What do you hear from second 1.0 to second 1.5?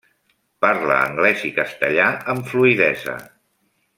anglès